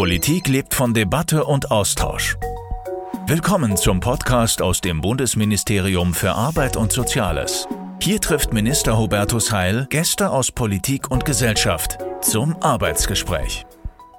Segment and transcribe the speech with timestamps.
[0.00, 2.38] Politik lebt von Debatte und Austausch.
[3.26, 7.68] Willkommen zum Podcast aus dem Bundesministerium für Arbeit und Soziales.
[8.00, 13.66] Hier trifft Minister Hubertus Heil Gäste aus Politik und Gesellschaft zum Arbeitsgespräch.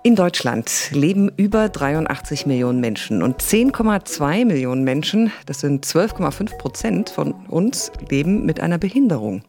[0.04, 7.10] In Deutschland leben über 83 Millionen Menschen und 10,2 Millionen Menschen, das sind 12,5 Prozent
[7.10, 9.42] von uns, leben mit einer Behinderung.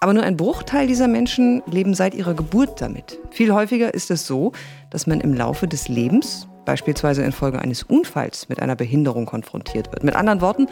[0.00, 3.18] Aber nur ein Bruchteil dieser Menschen leben seit ihrer Geburt damit.
[3.30, 4.52] Viel häufiger ist es so,
[4.90, 10.04] dass man im Laufe des Lebens, beispielsweise infolge eines Unfalls, mit einer Behinderung konfrontiert wird.
[10.04, 10.66] Mit anderen Worten,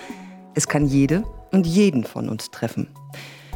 [0.55, 2.89] es kann jede und jeden von uns treffen.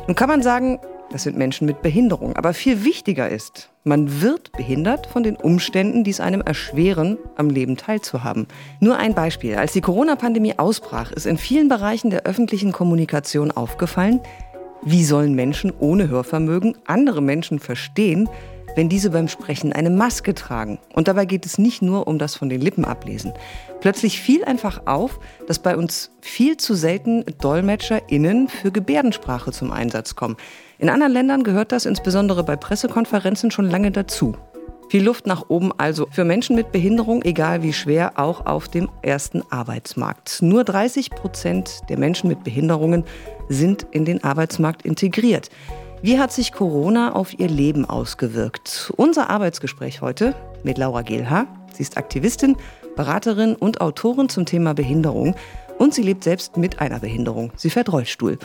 [0.09, 0.81] Nun kann man sagen,
[1.13, 2.37] das sind Menschen mit Behinderung.
[2.37, 7.51] Aber viel wichtiger ist, man wird behindert von den Umständen, die es einem erschweren, am
[7.51, 8.47] Leben teilzuhaben.
[8.81, 9.57] Nur ein Beispiel.
[9.57, 14.21] Als die Corona-Pandemie ausbrach, ist in vielen Bereichen der öffentlichen Kommunikation aufgefallen,
[14.83, 18.29] wie sollen Menschen ohne Hörvermögen andere Menschen verstehen,
[18.77, 20.79] wenn diese beim Sprechen eine Maske tragen?
[20.95, 23.35] Und dabei geht es nicht nur um das von den Lippen ablesen.
[23.81, 30.17] Plötzlich fiel einfach auf, dass bei uns viel zu selten DolmetscherInnen für Gebärdensprache zum Einsatz
[30.17, 30.37] kommen.
[30.79, 34.35] In anderen Ländern gehört das insbesondere bei Pressekonferenzen schon lange dazu.
[34.89, 38.89] Viel Luft nach oben also für Menschen mit Behinderung, egal wie schwer, auch auf dem
[39.03, 40.43] ersten Arbeitsmarkt.
[40.43, 43.05] Nur 30 Prozent der Menschen mit Behinderungen
[43.51, 45.51] sind in den Arbeitsmarkt integriert.
[46.01, 48.91] Wie hat sich Corona auf ihr Leben ausgewirkt?
[48.97, 51.47] Unser Arbeitsgespräch heute mit Laura Gehlhaar.
[51.75, 52.57] Sie ist Aktivistin,
[52.97, 55.35] Beraterin und Autorin zum Thema Behinderung.
[55.79, 57.53] Und sie lebt selbst mit einer Behinderung.
[57.57, 58.39] Sie fährt Rollstuhl.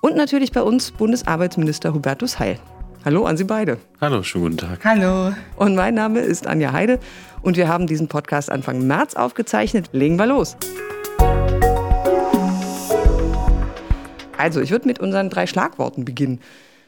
[0.00, 2.58] Und natürlich bei uns Bundesarbeitsminister Hubertus Heil.
[3.04, 3.78] Hallo an Sie beide.
[4.00, 4.84] Hallo, schönen guten Tag.
[4.84, 5.34] Hallo.
[5.56, 7.00] Und mein Name ist Anja Heide
[7.42, 9.90] und wir haben diesen Podcast Anfang März aufgezeichnet.
[9.92, 10.56] Legen wir los.
[14.42, 16.40] Also, ich würde mit unseren drei Schlagworten beginnen.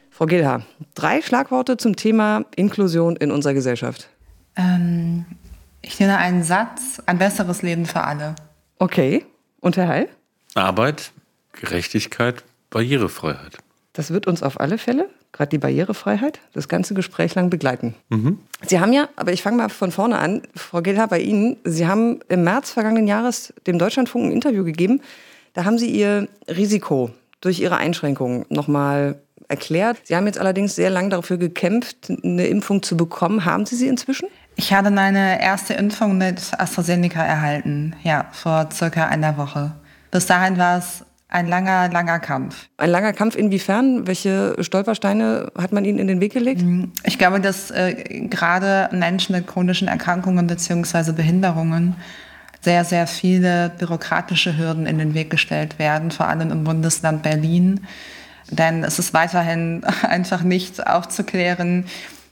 [0.09, 4.09] Frau Gilha, drei Schlagworte zum Thema Inklusion in unserer Gesellschaft.
[4.57, 5.25] Ähm,
[5.81, 8.35] ich nenne einen Satz, ein besseres Leben für alle.
[8.77, 9.25] Okay.
[9.61, 10.09] Und Herr Heil?
[10.53, 11.11] Arbeit,
[11.53, 13.57] Gerechtigkeit, Barrierefreiheit.
[13.93, 17.93] Das wird uns auf alle Fälle gerade die Barrierefreiheit, das ganze Gespräch lang begleiten.
[18.09, 18.39] Mhm.
[18.65, 21.87] Sie haben ja, aber ich fange mal von vorne an, Frau Gilha, bei Ihnen, Sie
[21.87, 25.01] haben im März vergangenen Jahres dem Deutschlandfunk ein Interview gegeben.
[25.53, 27.11] Da haben Sie Ihr Risiko
[27.45, 29.97] durch Ihre Einschränkungen nochmal erklärt.
[30.03, 33.45] Sie haben jetzt allerdings sehr lange dafür gekämpft, eine Impfung zu bekommen.
[33.45, 34.27] Haben Sie sie inzwischen?
[34.55, 39.73] Ich hatte meine erste Impfung mit AstraZeneca erhalten, ja, vor circa einer Woche.
[40.11, 42.69] Bis dahin war es ein langer, langer Kampf.
[42.77, 44.07] Ein langer Kampf inwiefern?
[44.07, 46.61] Welche Stolpersteine hat man Ihnen in den Weg gelegt?
[46.61, 51.11] Mm, ich glaube, dass äh, gerade Menschen mit chronischen Erkrankungen bzw.
[51.11, 51.95] Behinderungen
[52.65, 57.87] sehr, sehr viele bürokratische Hürden in den Weg gestellt werden, vor allem im Bundesland Berlin.
[58.49, 61.85] Denn es ist weiterhin einfach nicht aufzuklären,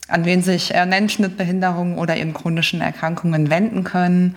[0.08, 4.36] an wen sich äh, Menschen mit Behinderungen oder eben chronischen Erkrankungen wenden können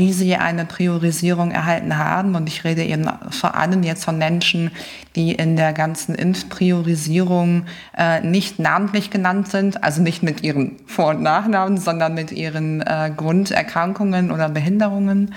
[0.00, 2.34] wie sie eine Priorisierung erhalten haben.
[2.34, 4.70] Und ich rede eben vor allem jetzt von Menschen,
[5.14, 7.66] die in der ganzen Impfpriorisierung
[7.96, 12.80] äh, nicht namentlich genannt sind, also nicht mit ihren Vor- und Nachnamen, sondern mit ihren
[12.80, 15.34] äh, Grunderkrankungen oder Behinderungen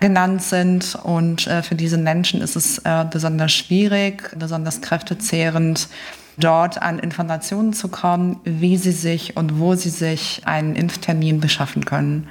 [0.00, 0.96] genannt sind.
[1.02, 5.88] Und äh, für diese Menschen ist es äh, besonders schwierig, besonders kräftezehrend,
[6.36, 11.86] dort an Informationen zu kommen, wie sie sich und wo sie sich einen Impftermin beschaffen
[11.86, 12.28] können.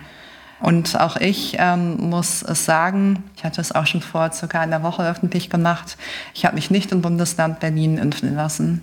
[0.63, 4.81] Und auch ich ähm, muss es sagen, ich hatte es auch schon vor circa einer
[4.81, 5.97] Woche öffentlich gemacht,
[6.33, 8.81] ich habe mich nicht im Bundesland Berlin impfen lassen.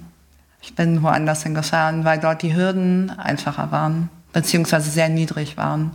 [0.60, 5.92] Ich bin woanders hingefahren, weil dort die Hürden einfacher waren, beziehungsweise sehr niedrig waren.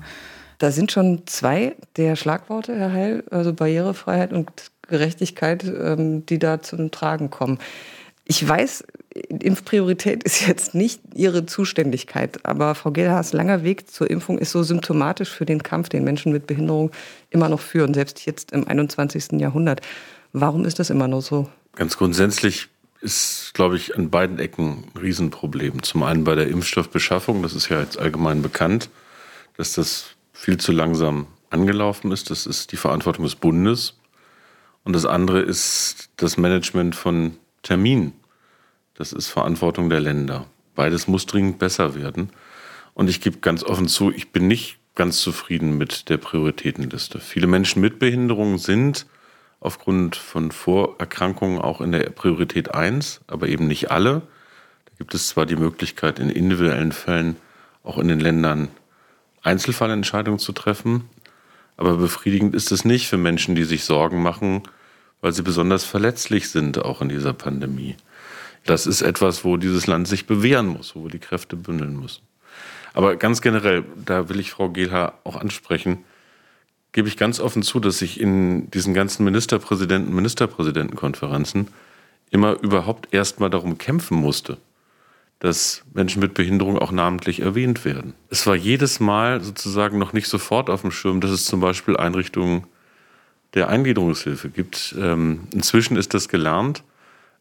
[0.57, 4.49] Da sind schon zwei der Schlagworte, Herr Heil, also Barrierefreiheit und
[4.87, 7.59] Gerechtigkeit, ähm, die da zum Tragen kommen.
[8.23, 14.37] Ich weiß, Impfpriorität ist jetzt nicht Ihre Zuständigkeit, aber Frau Gelhars langer Weg zur Impfung
[14.37, 16.91] ist so symptomatisch für den Kampf, den Menschen mit Behinderung
[17.29, 19.39] immer noch führen, selbst jetzt im 21.
[19.39, 19.81] Jahrhundert.
[20.33, 21.47] Warum ist das immer noch so?
[21.75, 22.67] Ganz grundsätzlich
[22.99, 25.81] ist, glaube ich, an beiden Ecken ein Riesenproblem.
[25.83, 28.89] Zum einen bei der Impfstoffbeschaffung, das ist ja jetzt allgemein bekannt,
[29.55, 32.29] dass das viel zu langsam angelaufen ist.
[32.31, 33.93] Das ist die Verantwortung des Bundes.
[34.83, 38.11] Und das andere ist das Management von Termin.
[38.97, 40.47] Das ist Verantwortung der Länder.
[40.73, 42.29] Beides muss dringend besser werden.
[42.93, 47.19] Und ich gebe ganz offen zu, ich bin nicht ganz zufrieden mit der Prioritätenliste.
[47.19, 49.05] Viele Menschen mit Behinderungen sind
[49.59, 54.21] aufgrund von Vorerkrankungen auch in der Priorität 1, aber eben nicht alle.
[54.85, 57.35] Da gibt es zwar die Möglichkeit, in individuellen Fällen
[57.83, 58.69] auch in den Ländern
[59.43, 61.09] Einzelfallentscheidungen zu treffen,
[61.77, 64.63] aber befriedigend ist es nicht für Menschen, die sich Sorgen machen,
[65.19, 67.97] weil sie besonders verletzlich sind, auch in dieser Pandemie.
[68.65, 72.23] Das ist etwas, wo dieses Land sich bewähren muss, wo die Kräfte bündeln müssen.
[72.93, 76.03] Aber ganz generell, da will ich Frau Gehlhaar auch ansprechen,
[76.91, 81.67] gebe ich ganz offen zu, dass ich in diesen ganzen Ministerpräsidenten, Ministerpräsidentenkonferenzen
[82.31, 84.57] immer überhaupt erst mal darum kämpfen musste,
[85.39, 88.13] dass Menschen mit Behinderung auch namentlich erwähnt werden.
[88.29, 91.97] Es war jedes Mal sozusagen noch nicht sofort auf dem Schirm, dass es zum Beispiel
[91.97, 92.63] Einrichtungen
[93.53, 94.95] der Eingliederungshilfe gibt.
[94.97, 96.83] Ähm, inzwischen ist das gelernt,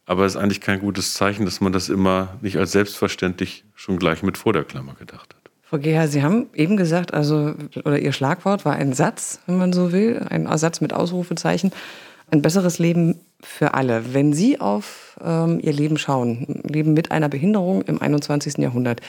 [0.05, 3.97] aber es ist eigentlich kein gutes Zeichen, dass man das immer nicht als selbstverständlich schon
[3.97, 5.51] gleich mit vor der Klammer gedacht hat.
[5.63, 9.73] Frau Geher, Sie haben eben gesagt, also, oder Ihr Schlagwort war ein Satz, wenn man
[9.73, 11.71] so will, ein Satz mit Ausrufezeichen.
[12.31, 14.13] Ein besseres Leben für alle.
[14.13, 18.57] Wenn Sie auf ähm, Ihr Leben schauen, Leben mit einer Behinderung im 21.
[18.57, 19.01] Jahrhundert,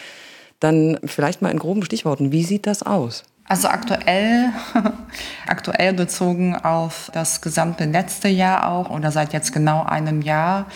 [0.61, 3.25] dann vielleicht mal in groben Stichworten, wie sieht das aus?
[3.49, 4.51] Also aktuell,
[5.47, 10.67] aktuell bezogen auf das gesamte letzte Jahr auch oder seit jetzt genau einem Jahr,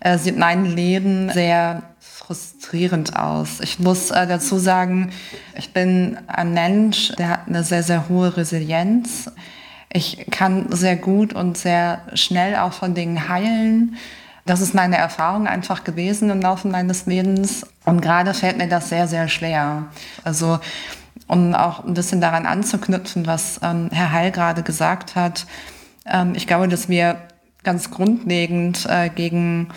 [0.00, 3.58] äh, sieht mein Leben sehr frustrierend aus.
[3.60, 5.10] Ich muss äh, dazu sagen,
[5.56, 9.30] ich bin ein Mensch, der hat eine sehr, sehr hohe Resilienz.
[9.92, 13.96] Ich kann sehr gut und sehr schnell auch von Dingen heilen.
[14.46, 17.66] Das ist meine Erfahrung einfach gewesen im Laufe meines Lebens.
[17.84, 19.86] Und gerade fällt mir das sehr, sehr schwer.
[20.22, 20.60] Also,
[21.26, 25.46] um auch ein bisschen daran anzuknüpfen, was ähm, Herr Heil gerade gesagt hat.
[26.06, 27.16] Ähm, ich glaube, dass wir
[27.62, 29.68] ganz grundlegend äh, gegen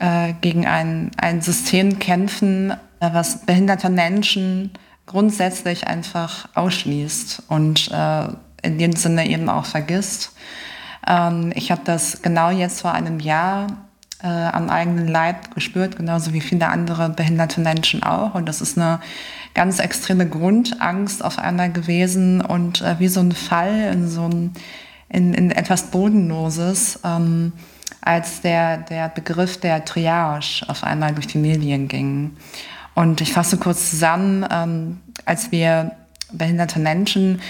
[0.00, 4.72] äh, gegen ein, ein System kämpfen, äh, was behinderte Menschen
[5.06, 8.28] grundsätzlich einfach ausschließt und äh,
[8.62, 10.32] in dem Sinne eben auch vergisst.
[11.06, 13.66] Ähm, ich habe das genau jetzt vor einem Jahr
[14.22, 18.34] äh, am eigenen Leib gespürt, genauso wie viele andere behinderte Menschen auch.
[18.34, 19.00] Und das ist eine
[19.54, 24.52] ganz extreme Grundangst auf einmal gewesen und äh, wie so ein Fall in so ein,
[25.08, 27.00] in, in etwas Bodenloses.
[27.04, 27.52] Ähm,
[28.02, 32.36] als der, der Begriff der Triage auf einmal durch die Medien ging.
[32.94, 35.92] Und ich fasse kurz zusammen, ähm, als wir
[36.32, 37.40] behinderte Menschen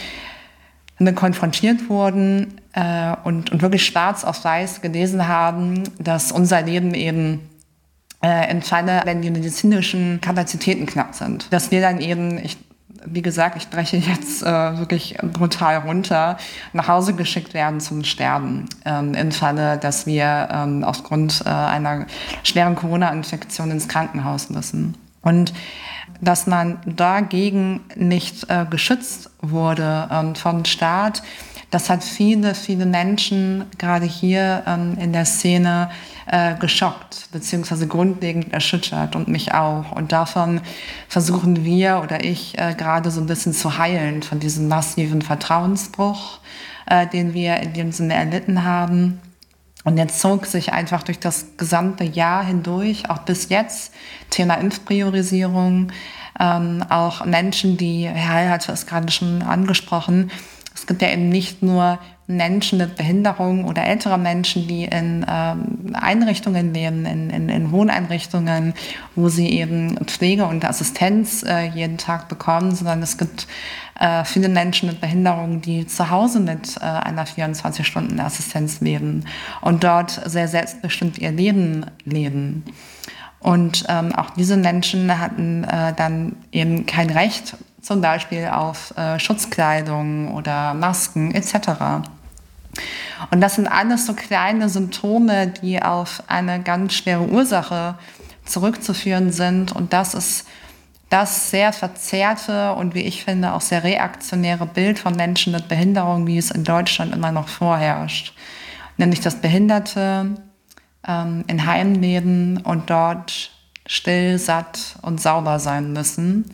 [1.14, 7.41] konfrontiert wurden äh, und, und wirklich schwarz auf weiß gelesen haben, dass unser Leben eben
[8.22, 12.56] äh, im Falle, wenn die medizinischen Kapazitäten knapp sind, dass wir dann eben, ich
[13.06, 16.37] wie gesagt, ich breche jetzt äh, wirklich brutal runter,
[16.72, 18.67] nach Hause geschickt werden zum Sterben.
[18.84, 22.06] Ähm, Im Falle, dass wir ähm, aufgrund äh, einer
[22.43, 24.96] schweren Corona-Infektion ins Krankenhaus müssen.
[25.23, 25.52] Und
[26.20, 31.23] dass man dagegen nicht äh, geschützt wurde ähm, vom Staat,
[31.70, 35.90] das hat viele, viele Menschen gerade hier ähm, in der Szene
[36.30, 39.92] äh, geschockt, beziehungsweise grundlegend erschüttert und mich auch.
[39.92, 40.60] Und davon
[41.08, 46.38] versuchen wir oder ich äh, gerade so ein bisschen zu heilen, von diesem massiven Vertrauensbruch,
[46.86, 49.20] äh, den wir in dem Sinne erlitten haben.
[49.82, 53.92] Und jetzt zog sich einfach durch das gesamte Jahr hindurch, auch bis jetzt,
[54.28, 55.90] Thema Impfpriorisierung,
[56.38, 60.30] ähm, auch Menschen, die, Herr Heil hat es gerade schon angesprochen,
[60.80, 65.92] es gibt ja eben nicht nur Menschen mit Behinderung oder ältere Menschen, die in ähm,
[65.92, 68.72] Einrichtungen leben, in, in, in, Wohneinrichtungen,
[69.14, 73.46] wo sie eben Pflege und Assistenz äh, jeden Tag bekommen, sondern es gibt
[73.98, 79.26] äh, viele Menschen mit Behinderung, die zu Hause mit äh, einer 24-Stunden-Assistenz leben
[79.60, 82.64] und dort sehr selbstbestimmt ihr Leben leben.
[83.40, 89.18] Und ähm, auch diese Menschen hatten äh, dann eben kein Recht zum Beispiel auf äh,
[89.18, 92.08] Schutzkleidung oder Masken etc.
[93.30, 97.96] Und das sind alles so kleine Symptome, die auf eine ganz schwere Ursache
[98.44, 99.72] zurückzuführen sind.
[99.72, 100.46] Und das ist
[101.10, 106.26] das sehr verzerrte und wie ich finde auch sehr reaktionäre Bild von Menschen mit Behinderung,
[106.26, 108.32] wie es in Deutschland immer noch vorherrscht.
[108.96, 110.37] Nämlich, dass Behinderte
[111.06, 113.50] ähm, in Heimen leben und dort
[113.87, 116.44] still, satt und sauber sein müssen.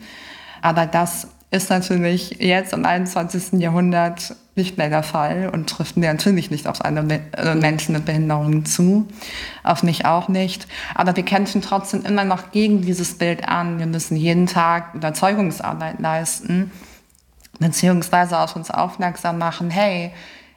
[0.61, 3.59] Aber das ist natürlich jetzt im 21.
[3.61, 8.65] Jahrhundert nicht mehr der Fall und trifft natürlich nicht auf alle äh, Menschen mit Behinderungen
[8.65, 9.07] zu,
[9.63, 10.67] auf mich auch nicht.
[10.95, 13.79] Aber wir kämpfen trotzdem immer noch gegen dieses Bild an.
[13.79, 16.71] Wir müssen jeden Tag Überzeugungsarbeit leisten,
[17.59, 20.11] beziehungsweise auf uns aufmerksam machen, hey,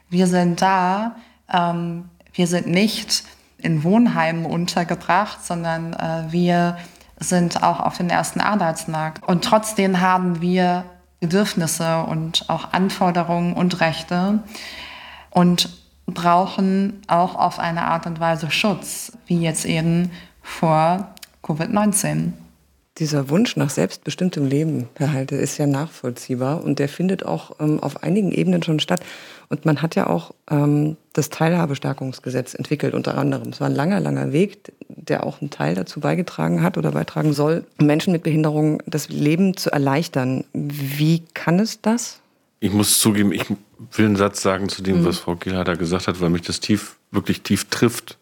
[0.09, 1.17] wir sind da,
[1.53, 3.23] ähm, wir sind nicht
[3.59, 6.79] in Wohnheimen untergebracht, sondern äh, wir
[7.21, 9.27] sind auch auf den ersten Arbeitsmarkt.
[9.29, 10.85] Und trotzdem haben wir
[11.21, 14.41] Bedürfnisse und auch Anforderungen und Rechte
[15.31, 15.69] und
[16.07, 20.11] brauchen auch auf eine Art und Weise Schutz, wie jetzt eben
[20.43, 22.33] vor Covid-19.
[22.99, 27.81] Dieser Wunsch nach selbstbestimmtem Leben, Herr Halte, ist ja nachvollziehbar und der findet auch ähm,
[27.81, 29.01] auf einigen Ebenen schon statt.
[29.49, 33.51] Und man hat ja auch ähm, das Teilhabestärkungsgesetz entwickelt, unter anderem.
[33.51, 37.33] Es war ein langer, langer Weg, der auch einen Teil dazu beigetragen hat oder beitragen
[37.33, 40.45] soll, Menschen mit Behinderungen das Leben zu erleichtern.
[40.53, 42.21] Wie kann es das?
[42.59, 43.45] Ich muss zugeben, ich
[43.93, 45.05] will einen Satz sagen zu dem, mhm.
[45.07, 48.19] was Frau Gilharder gesagt hat, weil mich das tief, wirklich tief trifft.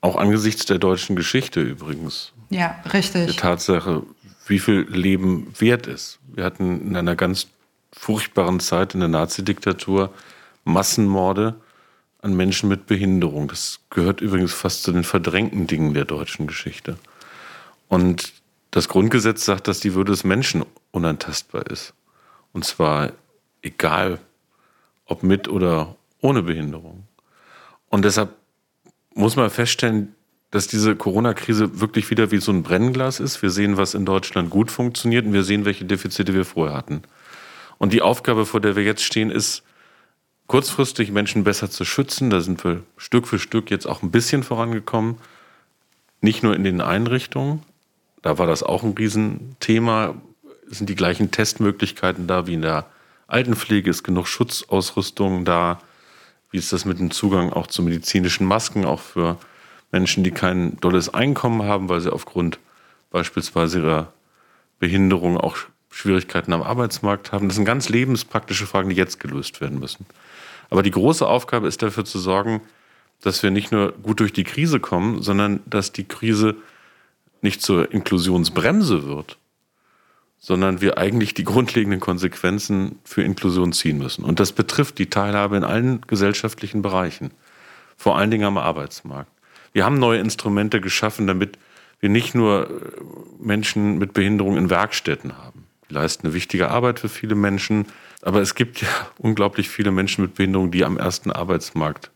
[0.00, 2.32] Auch angesichts der deutschen Geschichte übrigens.
[2.50, 3.30] Ja, richtig.
[3.30, 4.02] Die Tatsache,
[4.46, 6.18] wie viel Leben wert ist.
[6.26, 7.48] Wir hatten in einer ganz
[7.92, 10.12] furchtbaren Zeit in der Nazidiktatur
[10.64, 11.56] Massenmorde
[12.20, 13.48] an Menschen mit Behinderung.
[13.48, 16.98] Das gehört übrigens fast zu den verdrängten Dingen der deutschen Geschichte.
[17.88, 18.32] Und
[18.70, 21.94] das Grundgesetz sagt, dass die Würde des Menschen unantastbar ist.
[22.52, 23.12] Und zwar
[23.62, 24.18] egal,
[25.06, 27.04] ob mit oder ohne Behinderung.
[27.88, 28.34] Und deshalb
[29.14, 30.14] muss man feststellen,
[30.50, 33.42] dass diese Corona-Krise wirklich wieder wie so ein Brennglas ist.
[33.42, 37.02] Wir sehen, was in Deutschland gut funktioniert und wir sehen, welche Defizite wir vorher hatten.
[37.76, 39.62] Und die Aufgabe, vor der wir jetzt stehen, ist,
[40.46, 42.30] kurzfristig Menschen besser zu schützen.
[42.30, 45.16] Da sind wir Stück für Stück jetzt auch ein bisschen vorangekommen.
[46.22, 47.62] Nicht nur in den Einrichtungen.
[48.22, 50.14] Da war das auch ein Riesenthema.
[50.70, 52.86] Es sind die gleichen Testmöglichkeiten da wie in der
[53.26, 53.90] Altenpflege.
[53.90, 55.80] Ist genug Schutzausrüstung da
[56.50, 59.36] wie ist das mit dem Zugang auch zu medizinischen Masken, auch für
[59.90, 62.58] Menschen, die kein dolles Einkommen haben, weil sie aufgrund
[63.10, 64.12] beispielsweise ihrer
[64.78, 65.56] Behinderung auch
[65.90, 67.48] Schwierigkeiten am Arbeitsmarkt haben.
[67.48, 70.06] Das sind ganz lebenspraktische Fragen, die jetzt gelöst werden müssen.
[70.70, 72.60] Aber die große Aufgabe ist dafür zu sorgen,
[73.22, 76.56] dass wir nicht nur gut durch die Krise kommen, sondern dass die Krise
[77.40, 79.38] nicht zur Inklusionsbremse wird,
[80.38, 84.24] sondern wir eigentlich die grundlegenden Konsequenzen für Inklusion ziehen müssen.
[84.24, 87.32] Und das betrifft die Teilhabe in allen gesellschaftlichen Bereichen,
[87.96, 89.30] vor allen Dingen am Arbeitsmarkt.
[89.72, 91.58] Wir haben neue Instrumente geschaffen, damit
[92.00, 92.72] wir nicht nur äh,
[93.40, 95.66] Menschen mit Behinderung in Werkstätten haben.
[95.88, 97.86] Die leisten eine wichtige Arbeit für viele Menschen,
[98.22, 102.10] aber es gibt ja unglaublich viele Menschen mit Behinderung, die am ersten Arbeitsmarkt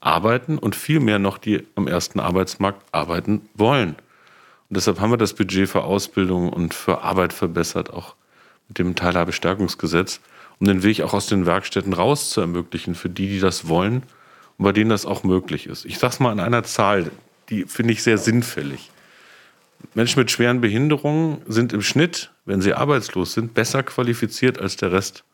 [0.00, 3.90] arbeiten und viel mehr noch, die am ersten Arbeitsmarkt arbeiten wollen.
[3.90, 8.16] Und deshalb haben wir das Budget für Ausbildung und für Arbeit verbessert, auch
[8.68, 10.20] mit dem Teilhabestärkungsgesetz,
[10.58, 14.02] um den Weg auch aus den Werkstätten raus zu ermöglichen für die, die das wollen
[14.62, 15.84] bei denen das auch möglich ist.
[15.84, 17.10] Ich sage es mal an einer Zahl,
[17.48, 18.90] die finde ich sehr sinnfällig.
[19.94, 24.92] Menschen mit schweren Behinderungen sind im Schnitt, wenn sie arbeitslos sind, besser qualifiziert als der
[24.92, 25.24] Rest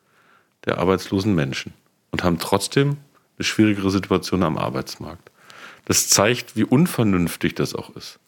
[0.64, 1.72] der arbeitslosen Menschen
[2.10, 2.96] und haben trotzdem
[3.36, 5.30] eine schwierigere Situation am Arbeitsmarkt.
[5.84, 8.18] Das zeigt, wie unvernünftig das auch ist.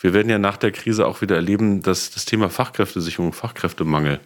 [0.00, 4.20] Wir werden ja nach der Krise auch wieder erleben, dass das Thema Fachkräftesicherung, Fachkräftemangel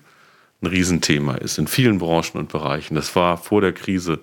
[0.62, 2.94] ein Riesenthema ist in vielen Branchen und Bereichen.
[2.94, 4.20] Das war vor der Krise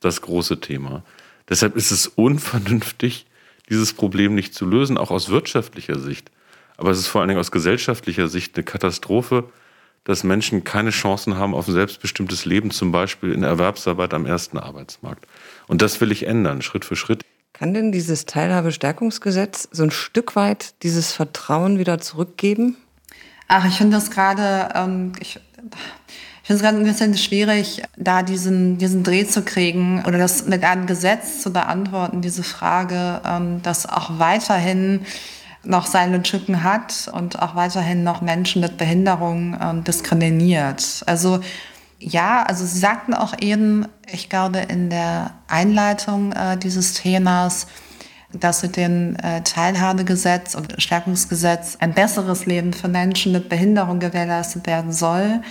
[0.00, 1.02] das große Thema.
[1.48, 3.26] Deshalb ist es unvernünftig,
[3.68, 6.30] dieses Problem nicht zu lösen, auch aus wirtschaftlicher Sicht.
[6.76, 9.44] Aber es ist vor allen Dingen aus gesellschaftlicher Sicht eine Katastrophe,
[10.04, 14.58] dass Menschen keine Chancen haben auf ein selbstbestimmtes Leben, zum Beispiel in Erwerbsarbeit am ersten
[14.58, 15.26] Arbeitsmarkt.
[15.68, 17.24] Und das will ich ändern, Schritt für Schritt.
[17.52, 22.76] Kann denn dieses Teilhabestärkungsgesetz so ein Stück weit dieses Vertrauen wieder zurückgeben?
[23.48, 25.38] Ach, ich finde das gerade, ähm, ich,
[26.50, 30.64] finde es gerade ein bisschen schwierig, da diesen, diesen Dreh zu kriegen oder das mit
[30.64, 35.02] einem Gesetz zu beantworten, diese Frage, ähm, das auch weiterhin
[35.62, 41.04] noch seine Tücken hat und auch weiterhin noch Menschen mit Behinderung ähm, diskriminiert.
[41.06, 41.38] Also
[42.00, 47.68] ja, also Sie sagten auch eben, ich glaube in der Einleitung äh, dieses Themas,
[48.32, 54.66] dass mit dem äh, Teilhabegesetz und Stärkungsgesetz ein besseres Leben für Menschen mit Behinderung gewährleistet
[54.66, 55.42] werden soll.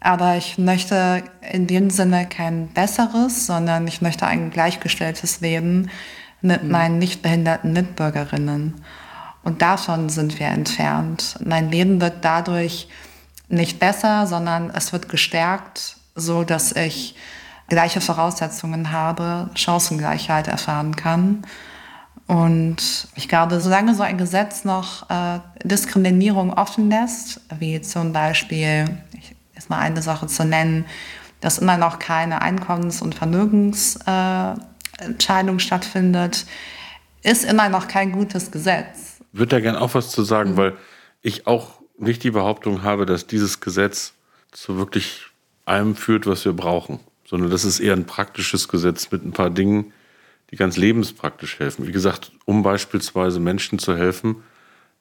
[0.00, 5.90] Aber ich möchte in dem Sinne kein besseres, sondern ich möchte ein gleichgestelltes Leben
[6.40, 6.70] mit mhm.
[6.70, 8.82] meinen nicht behinderten Mitbürgerinnen.
[9.42, 11.36] Und davon sind wir entfernt.
[11.44, 12.88] Mein Leben wird dadurch
[13.48, 17.14] nicht besser, sondern es wird gestärkt, so dass ich
[17.68, 21.42] gleiche Voraussetzungen habe, Chancengleichheit erfahren kann.
[22.26, 28.84] Und ich glaube, solange so ein Gesetz noch äh, Diskriminierung offen lässt, wie zum Beispiel,
[29.18, 30.86] ich, ist mal eine Sache zu nennen,
[31.40, 36.46] dass immer noch keine Einkommens- und Vermögensentscheidung stattfindet,
[37.22, 39.18] ist immer noch kein gutes Gesetz.
[39.32, 40.56] Ich würde da gerne auch was zu sagen, mhm.
[40.56, 40.76] weil
[41.20, 44.14] ich auch nicht die Behauptung habe, dass dieses Gesetz
[44.50, 45.26] zu wirklich
[45.66, 49.50] allem führt, was wir brauchen, sondern das ist eher ein praktisches Gesetz mit ein paar
[49.50, 49.92] Dingen,
[50.50, 51.86] die ganz lebenspraktisch helfen.
[51.86, 54.36] Wie gesagt, um beispielsweise Menschen zu helfen,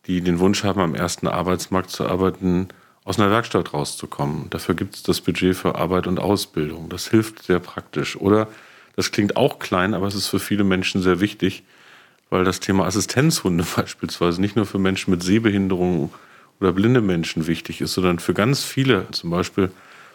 [0.06, 2.68] die den Wunsch haben, am ersten Arbeitsmarkt zu arbeiten,
[3.10, 4.51] aus einer Werkstatt rauszukommen.
[4.51, 6.89] Dafür gibt es das Budget für Arbeit und Ausbildung.
[6.89, 8.16] Das hilft sehr praktisch.
[8.16, 8.48] Oder
[8.96, 11.63] das klingt auch klein, aber es ist für viele Menschen sehr wichtig,
[12.30, 16.13] weil das Thema Assistenzhunde beispielsweise nicht nur für Menschen mit Sehbehinderung
[16.60, 19.72] oder blinde Menschen wichtig ist, sondern für ganz viele, zum Beispiel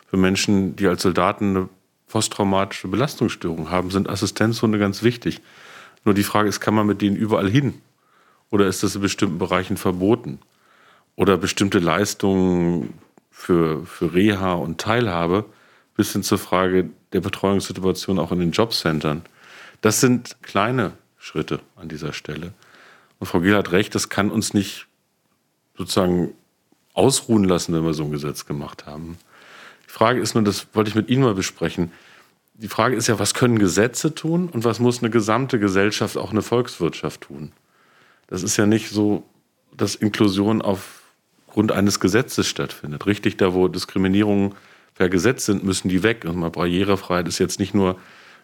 [0.09, 1.69] für Menschen, die als Soldaten eine
[2.07, 5.41] posttraumatische Belastungsstörung haben, sind Assistenzhunde ganz wichtig.
[6.05, 7.75] Nur die Frage ist, kann man mit denen überall hin?
[8.51, 10.39] Oder ist das in bestimmten Bereichen verboten?
[11.17, 12.95] Oder bestimmte Leistungen
[13.31, 15.45] für, für Reha und Teilhabe
[15.97, 19.23] bis hin zur Frage der Betreuungssituation auch in den Jobcentern.
[19.81, 22.53] Das sind kleine Schritte an dieser Stelle.
[23.19, 24.87] Und Frau Gill hat recht, das kann uns nicht
[25.77, 26.35] sozusagen
[26.95, 29.19] ausruhen lassen, wenn wir so ein Gesetz gemacht haben.
[29.87, 31.93] Die Frage ist nur, das wollte ich mit Ihnen mal besprechen.
[32.55, 36.31] Die Frage ist ja, was können Gesetze tun und was muss eine gesamte Gesellschaft, auch
[36.31, 37.53] eine Volkswirtschaft tun?
[38.29, 39.25] Das ist ja nicht so,
[39.77, 40.63] dass Inklusion
[41.55, 43.07] aufgrund eines Gesetzes stattfindet.
[43.07, 44.57] Richtig, da wo Diskriminierungen
[44.97, 46.25] per Gesetz sind, müssen die weg.
[46.25, 47.97] Und mal Barrierefreiheit ist jetzt nicht nur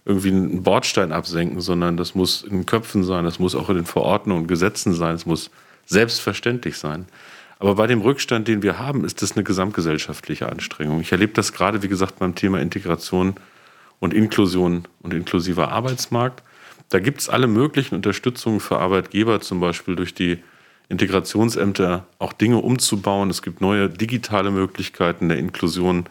[0.05, 3.75] irgendwie einen Bordstein absenken, sondern das muss in den Köpfen sein, das muss auch in
[3.75, 5.51] den Verordnungen und Gesetzen sein, es muss
[5.87, 7.07] selbstverständlich sein.
[7.59, 11.01] Aber bei dem Rückstand, den wir haben, ist das eine gesamtgesellschaftliche Anstrengung.
[11.01, 13.35] Ich erlebe das gerade, wie gesagt, beim Thema Integration
[13.99, 16.45] und Inklusion und inklusiver Arbeitsmarkt.
[16.91, 20.39] Da gibt es alle möglichen Unterstützungen für Arbeitgeber, zum Beispiel durch die
[20.91, 23.31] Integrationsämter auch Dinge umzubauen.
[23.31, 26.05] Es gibt neue digitale Möglichkeiten der Inklusion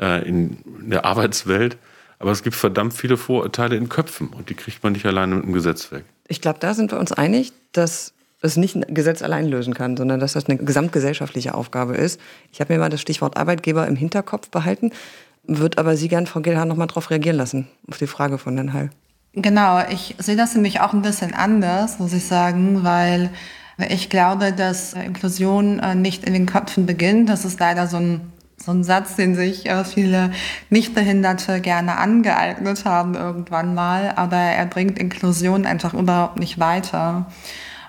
[0.00, 1.76] äh, in der Arbeitswelt.
[2.18, 5.44] Aber es gibt verdammt viele Vorurteile in Köpfen und die kriegt man nicht alleine mit
[5.44, 6.04] einem Gesetz weg.
[6.28, 9.96] Ich glaube, da sind wir uns einig, dass es nicht ein Gesetz allein lösen kann,
[9.96, 12.20] sondern dass das eine gesamtgesellschaftliche Aufgabe ist.
[12.52, 14.92] Ich habe mir mal das Stichwort Arbeitgeber im Hinterkopf behalten,
[15.44, 18.54] würde aber Sie gern, Frau Gilhahn, noch mal darauf reagieren lassen, auf die Frage von
[18.54, 18.90] Herrn Heil.
[19.34, 23.30] Genau, ich sehe das nämlich auch ein bisschen anders, muss ich sagen, weil
[23.78, 27.28] ich glaube, dass Inklusion äh, nicht in den Köpfen beginnt.
[27.28, 28.32] Das ist leider so ein
[28.64, 30.30] so ein Satz, den sich äh, viele
[30.70, 37.26] Nichtbehinderte gerne angeeignet haben irgendwann mal, aber er bringt Inklusion einfach überhaupt nicht weiter.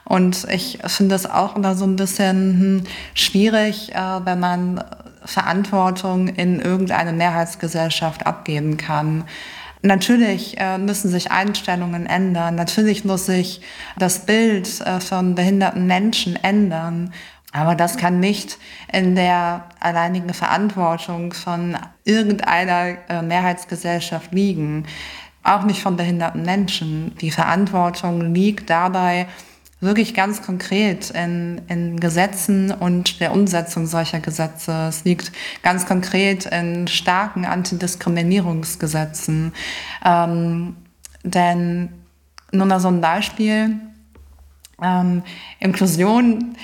[0.03, 4.83] Und ich finde es auch immer so ein bisschen hm, schwierig, äh, wenn man
[5.25, 9.23] Verantwortung in irgendeine Mehrheitsgesellschaft abgeben kann.
[9.83, 12.55] Natürlich äh, müssen sich Einstellungen ändern.
[12.55, 13.61] Natürlich muss sich
[13.97, 17.11] das Bild von behinderten Menschen ändern.
[17.53, 18.57] Aber das kann nicht
[18.91, 24.85] in der alleinigen Verantwortung von irgendeiner äh, Mehrheitsgesellschaft liegen.
[25.43, 27.15] Auch nicht von behinderten Menschen.
[27.21, 29.27] Die Verantwortung liegt dabei
[29.83, 34.87] wirklich ganz konkret in, in Gesetzen und der Umsetzung solcher Gesetze.
[34.89, 39.53] Es liegt ganz konkret in starken Antidiskriminierungsgesetzen.
[40.05, 40.77] Ähm,
[41.23, 41.89] denn
[42.51, 43.77] nur mal so ein Beispiel.
[44.81, 45.21] Ähm,
[45.59, 46.55] Inklusion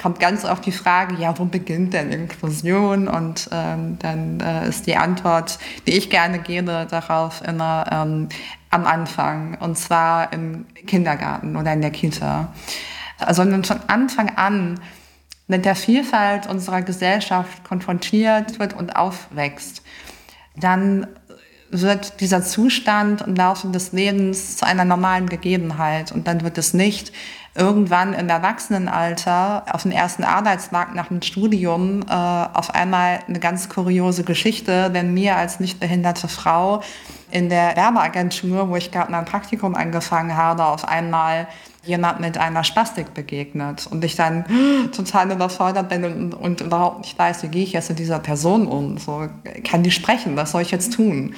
[0.00, 3.08] kommt ganz oft die Frage, ja, wo beginnt denn Inklusion?
[3.08, 8.28] Und ähm, dann äh, ist die Antwort, die ich gerne gebe, darauf immer ähm,
[8.70, 12.52] am Anfang, und zwar im Kindergarten oder in der Kita.
[13.18, 14.80] Also wenn man von Anfang an
[15.46, 19.82] mit der Vielfalt unserer Gesellschaft konfrontiert wird und aufwächst,
[20.56, 21.06] dann
[21.70, 26.72] wird dieser Zustand im Laufe des Lebens zu einer normalen Gegebenheit und dann wird es
[26.72, 27.12] nicht
[27.54, 33.68] irgendwann im Erwachsenenalter auf dem ersten Arbeitsmarkt nach dem Studium äh, auf einmal eine ganz
[33.68, 36.82] kuriose Geschichte, wenn mir als nicht behinderte Frau
[37.30, 41.46] in der Werbeagentur, wo ich gerade mein Praktikum angefangen habe, auf einmal
[41.84, 44.44] jemand mit einer Spastik begegnet und ich dann
[44.94, 48.66] total überfordert bin und, und überhaupt nicht weiß, wie gehe ich jetzt mit dieser Person
[48.66, 48.98] um.
[48.98, 49.28] So,
[49.64, 50.36] kann die sprechen?
[50.36, 51.34] Was soll ich jetzt tun?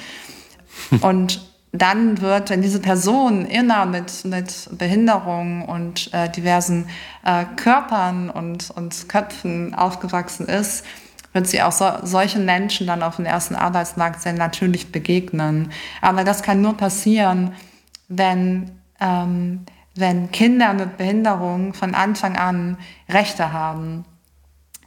[1.01, 6.89] Und dann wird, wenn diese Person immer mit, mit Behinderung und äh, diversen
[7.23, 10.85] äh, Körpern und, und Köpfen aufgewachsen ist,
[11.33, 15.71] wird sie auch so, solchen Menschen dann auf dem ersten Arbeitsmarkt sehr natürlich begegnen.
[16.01, 17.53] Aber das kann nur passieren,
[18.07, 19.65] wenn, ähm,
[19.95, 22.77] wenn Kinder mit Behinderung von Anfang an
[23.09, 24.05] Rechte haben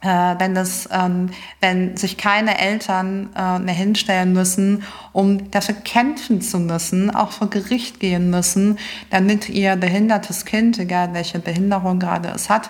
[0.05, 1.31] äh, wenn, das, ähm,
[1.61, 7.49] wenn sich keine Eltern äh, mehr hinstellen müssen, um dafür kämpfen zu müssen, auch vor
[7.49, 8.77] Gericht gehen müssen,
[9.09, 12.69] damit ihr behindertes Kind, egal welche Behinderung gerade es hat,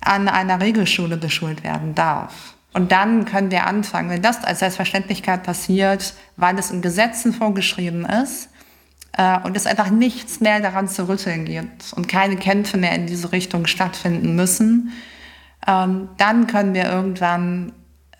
[0.00, 2.55] an einer Regelschule beschult werden darf.
[2.76, 8.04] Und dann können wir anfangen, wenn das als Selbstverständlichkeit passiert, weil es in Gesetzen vorgeschrieben
[8.04, 8.50] ist,
[9.16, 13.06] äh, und es einfach nichts mehr daran zu rütteln gibt und keine Kämpfe mehr in
[13.06, 14.92] diese Richtung stattfinden müssen,
[15.66, 17.72] ähm, dann können wir irgendwann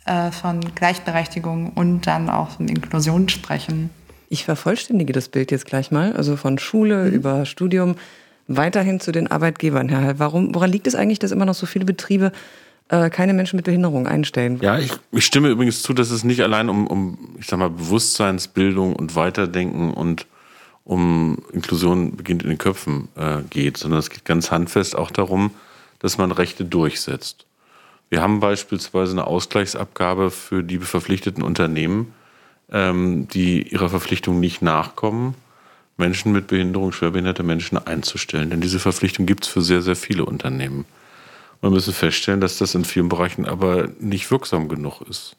[0.06, 3.90] äh, von Gleichberechtigung und dann auch von Inklusion sprechen.
[4.30, 7.12] Ich vervollständige das Bild jetzt gleich mal, also von Schule mhm.
[7.12, 7.96] über Studium
[8.48, 9.90] weiterhin zu den Arbeitgebern.
[9.90, 12.32] Herr Heil, warum, woran liegt es eigentlich, dass immer noch so viele Betriebe
[12.88, 14.58] äh, keine Menschen mit Behinderung einstellen?
[14.62, 17.70] Ja, ich, ich stimme übrigens zu, dass es nicht allein um, um ich sag mal,
[17.70, 20.26] Bewusstseinsbildung und Weiterdenken und
[20.84, 25.50] um Inklusion beginnt in den Köpfen äh, geht, sondern es geht ganz handfest auch darum,
[25.98, 27.46] dass man Rechte durchsetzt.
[28.08, 32.14] Wir haben beispielsweise eine Ausgleichsabgabe für die verpflichteten Unternehmen,
[32.70, 35.34] ähm, die ihrer Verpflichtung nicht nachkommen,
[35.96, 38.50] Menschen mit Behinderung, schwerbehinderte Menschen einzustellen.
[38.50, 40.84] Denn diese Verpflichtung gibt es für sehr, sehr viele Unternehmen.
[41.66, 45.34] Wir müssen feststellen, dass das in vielen Bereichen aber nicht wirksam genug ist.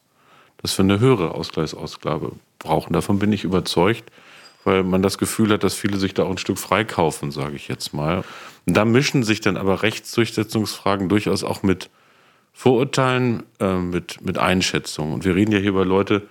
[0.62, 2.92] Dass wir eine höhere Ausgleichsausgabe brauchen.
[2.92, 4.12] Davon bin ich überzeugt,
[4.66, 7.70] weil man das Gefühl hat, dass viele sich da auch ein Stück freikaufen, sage ich
[7.70, 8.26] jetzt mal.
[8.66, 11.90] Und da mischen sich dann aber Rechtsdurchsetzungsfragen durchaus auch mit
[12.52, 15.14] Vorurteilen, äh, mit, mit Einschätzungen.
[15.14, 16.24] Und wir reden ja hier über Leute,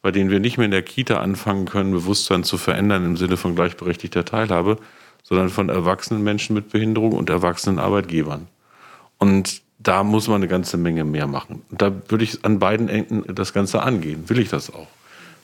[0.00, 3.36] bei denen wir nicht mehr in der Kita anfangen können, Bewusstsein zu verändern im Sinne
[3.36, 4.78] von gleichberechtigter Teilhabe,
[5.22, 8.48] sondern von erwachsenen Menschen mit Behinderung und erwachsenen Arbeitgebern.
[9.22, 11.62] Und da muss man eine ganze Menge mehr machen.
[11.70, 14.28] Und da würde ich an beiden Enden das Ganze angehen.
[14.28, 14.88] Will ich das auch?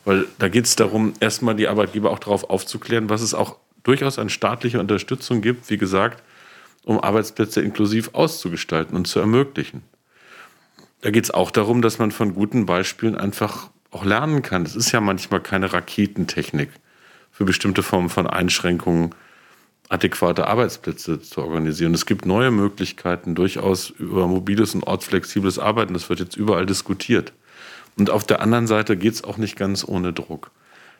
[0.05, 4.19] Weil da geht es darum, erstmal die Arbeitgeber auch darauf aufzuklären, was es auch durchaus
[4.19, 6.25] an staatlicher Unterstützung gibt, wie gesagt,
[6.87, 9.85] um Arbeitsplätze inklusiv auszugestalten und zu ermöglichen.
[11.03, 14.67] Da geht es auch darum, dass man von guten Beispielen einfach auch lernen kann.
[14.67, 16.71] Es ist ja manchmal keine Raketentechnik
[17.31, 19.15] für bestimmte Formen von Einschränkungen
[19.89, 21.95] adäquate Arbeitsplätze zu organisieren.
[21.95, 25.95] Es gibt neue Möglichkeiten durchaus über mobiles und ortsflexibles Arbeiten.
[25.95, 27.33] Das wird jetzt überall diskutiert.
[27.97, 30.51] Und auf der anderen Seite geht es auch nicht ganz ohne Druck.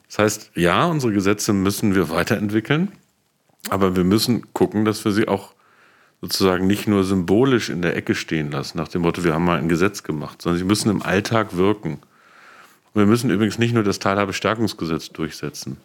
[0.09, 2.93] Das heißt, ja, unsere Gesetze müssen wir weiterentwickeln,
[3.69, 5.53] aber wir müssen gucken, dass wir sie auch
[6.23, 9.59] sozusagen nicht nur symbolisch in der Ecke stehen lassen, nach dem Motto, wir haben mal
[9.59, 12.01] ein Gesetz gemacht, sondern sie müssen im Alltag wirken.
[12.95, 15.77] Und wir müssen übrigens nicht nur das Teilhabestärkungsgesetz durchsetzen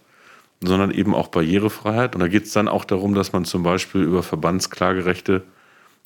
[0.61, 2.15] sondern eben auch Barrierefreiheit.
[2.15, 5.43] Und da geht es dann auch darum, dass man zum Beispiel über Verbandsklagerechte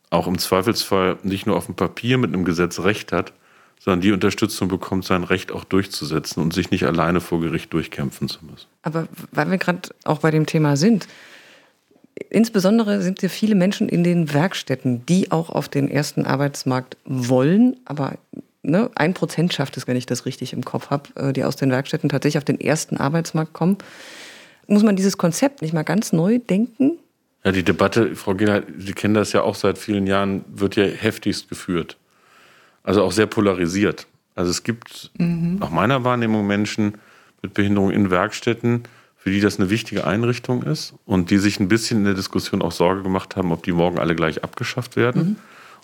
[0.10, 3.34] auch im Zweifelsfall nicht nur auf dem Papier mit einem Gesetz Recht hat,
[3.80, 8.28] sondern die Unterstützung bekommt, sein Recht auch durchzusetzen und sich nicht alleine vor Gericht durchkämpfen
[8.28, 8.68] zu müssen.
[8.82, 11.08] Aber weil wir gerade auch bei dem Thema sind,
[12.30, 17.78] insbesondere sind ja viele Menschen in den Werkstätten, die auch auf den ersten Arbeitsmarkt wollen,
[17.86, 18.14] aber
[18.64, 21.56] ne, ein Prozent schafft es, wenn ich das richtig im Kopf habe, äh, die aus
[21.56, 23.78] den Werkstätten tatsächlich auf den ersten Arbeitsmarkt kommen.
[24.68, 27.00] Muss man dieses Konzept nicht mal ganz neu denken?
[27.44, 30.84] Ja, die Debatte, Frau Gehler, Sie kennen das ja auch seit vielen Jahren, wird ja
[30.84, 31.98] heftigst geführt.
[32.84, 34.08] Also auch sehr polarisiert.
[34.36, 35.58] Also es gibt mhm.
[35.60, 36.96] nach meiner Wahrnehmung Menschen
[37.42, 38.84] mit Behinderung in Werkstätten,
[39.18, 42.62] für die das eine wichtige Einrichtung ist und die sich ein bisschen in der Diskussion
[42.62, 45.22] auch Sorge gemacht haben, ob die morgen alle gleich abgeschafft werden.
[45.22, 45.36] Mhm.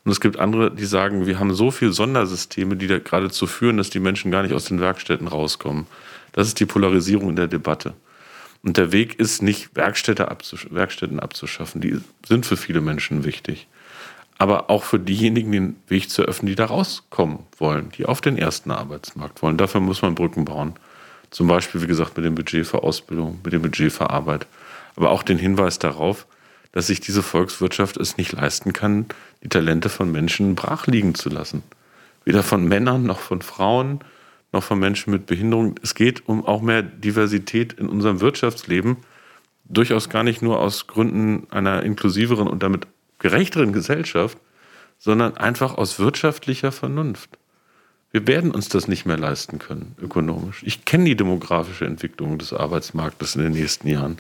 [0.06, 3.78] Und es gibt andere, die sagen, wir haben so viele Sondersysteme, die da geradezu führen,
[3.78, 5.88] dass die Menschen gar nicht aus den Werkstätten rauskommen.
[6.34, 7.94] Das ist die Polarisierung in der Debatte.
[8.64, 11.82] Und der Weg ist nicht, Werkstätte abzusch Werkstätten abzuschaffen.
[11.82, 13.68] Die sind für viele Menschen wichtig.
[14.38, 18.38] Aber auch für diejenigen den Weg zu öffnen, die da rauskommen wollen, die auf den
[18.38, 19.58] ersten Arbeitsmarkt wollen.
[19.58, 20.74] Dafür muss man Brücken bauen.
[21.30, 24.48] Zum Beispiel, wie gesagt, mit dem Budget für Ausbildung, mit dem Budget für Arbeit.
[24.96, 26.26] Aber auch den Hinweis darauf,
[26.72, 29.08] dass sich diese Volkswirtschaft es nicht leisten kann,
[29.44, 31.64] die Talente von Menschen brach liegen zu lassen.
[32.26, 34.00] Weder von Männern noch von Frauen,
[34.54, 35.76] noch von Menschen mit Behinderung.
[35.82, 38.98] Es geht um auch mehr Diversität in unserem Wirtschaftsleben.
[39.66, 42.88] Durchaus gar nicht nur aus Gründen einer inklusiveren und damit
[43.20, 44.38] gerechteren Gesellschaft,
[45.00, 47.38] sondern einfach aus wirtschaftlicher Vernunft.
[48.12, 50.62] Wir werden uns das nicht mehr leisten können, ökonomisch.
[50.64, 54.18] Ich kenne die demografische Entwicklung des Arbeitsmarktes in den nächsten Jahren.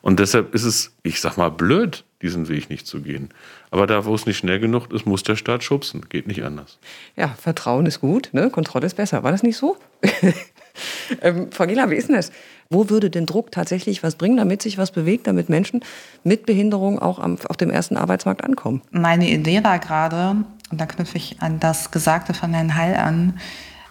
[0.00, 3.28] Und deshalb ist es, ich sag mal, blöd, diesen Weg nicht zu gehen.
[3.70, 6.08] Aber da, wo es nicht schnell genug ist, muss der Staat schubsen.
[6.08, 6.78] Geht nicht anders.
[7.16, 8.50] Ja, Vertrauen ist gut, ne?
[8.50, 9.22] Kontrolle ist besser.
[9.22, 9.76] War das nicht so?
[11.22, 12.32] ähm, Frau Gela, wie ist denn das?
[12.70, 15.84] Wo würde denn Druck tatsächlich was bringen, damit sich was bewegt, damit Menschen
[16.24, 18.82] mit Behinderung auch am, auf dem ersten Arbeitsmarkt ankommen?
[18.90, 20.36] Meine Idee war gerade,
[20.70, 23.38] und da knüpfe ich an das Gesagte von Herrn Heil an,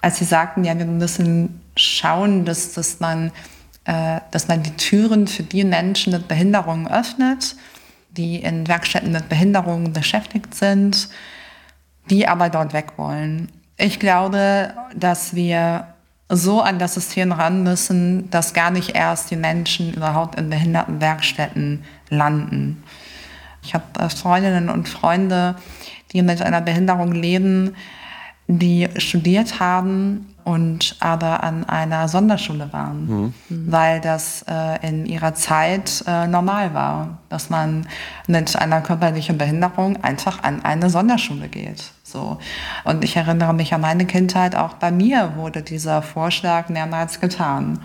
[0.01, 3.31] als Sie sagten, ja, wir müssen schauen, dass, dass, man,
[3.85, 7.55] äh, dass man die Türen für die Menschen mit Behinderungen öffnet
[8.17, 11.09] die in Werkstätten mit Behinderungen beschäftigt sind,
[12.09, 13.51] die aber dort weg wollen.
[13.77, 15.87] Ich glaube, dass wir
[16.29, 21.83] so an das System ran müssen, dass gar nicht erst die Menschen überhaupt in Behindertenwerkstätten
[22.09, 22.83] landen.
[23.61, 25.55] Ich habe äh, Freundinnen und Freunde,
[26.11, 27.75] die mit einer Behinderung leben,
[28.47, 33.33] die studiert haben und aber an einer Sonderschule waren, mhm.
[33.49, 37.87] weil das äh, in ihrer Zeit äh, normal war, dass man
[38.27, 41.91] mit einer körperlichen Behinderung einfach an eine Sonderschule geht.
[42.03, 42.37] So.
[42.83, 47.79] Und ich erinnere mich an meine Kindheit, auch bei mir wurde dieser Vorschlag mehrmals getan.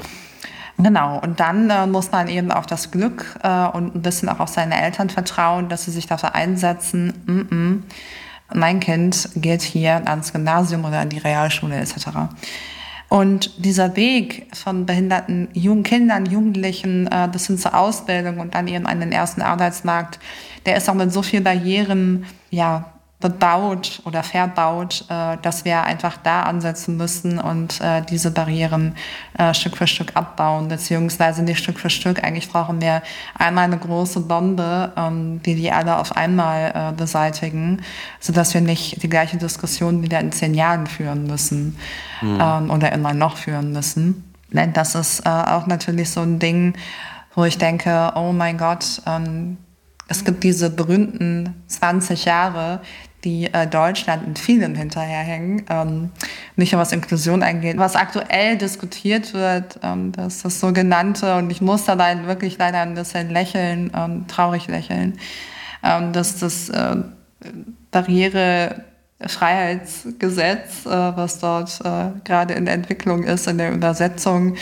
[0.80, 4.38] Genau, und dann äh, muss man eben auf das Glück äh, und ein bisschen auch
[4.40, 7.12] auf seine Eltern vertrauen, dass sie sich dafür einsetzen.
[7.26, 7.82] Mm -mm
[8.54, 12.08] mein Kind geht hier ans Gymnasium oder an die Realschule etc.
[13.08, 18.68] Und dieser Weg von behinderten jungen Kindern, Jugendlichen äh, bis hin zur Ausbildung und dann
[18.68, 20.18] eben an den ersten Arbeitsmarkt,
[20.66, 26.18] der ist auch mit so vielen Barrieren ja, bebaut oder verbaut, äh, dass wir einfach
[26.18, 28.94] da ansetzen müssen und äh, diese Barrieren
[29.36, 32.22] äh, Stück für Stück abbauen, beziehungsweise nicht Stück für Stück.
[32.22, 33.02] Eigentlich brauchen wir
[33.36, 37.82] einmal eine große Bombe, ähm, die die alle auf einmal beseitigen,
[38.20, 41.76] sodass wir nicht die gleiche Diskussion wieder in zehn Jahren führen müssen
[42.20, 42.70] mhm.
[42.70, 44.34] oder immer noch führen müssen.
[44.50, 46.74] Das ist auch natürlich so ein Ding,
[47.34, 49.58] wo ich denke, oh mein Gott, ähm,
[50.08, 52.80] es gibt diese berühmten 20 Jahre,
[53.28, 55.64] die äh, Deutschland in vielen hinterherhängen.
[55.68, 56.10] Ähm,
[56.56, 57.76] nicht nur was Inklusion angeht.
[57.76, 62.56] Was aktuell diskutiert wird, ähm, das ist das sogenannte, und ich muss da leider, wirklich
[62.58, 65.18] leider ein bisschen lächeln, ähm, traurig lächeln,
[65.82, 66.96] ähm, dass das äh,
[69.18, 74.56] Barrierefreiheitsgesetz, äh, was dort äh, gerade in Entwicklung ist, in der Übersetzung,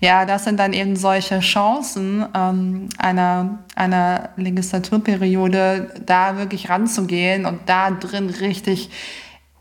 [0.00, 7.60] ja, das sind dann eben solche Chancen ähm, einer, einer Legislaturperiode, da wirklich ranzugehen und
[7.66, 8.90] da drin richtig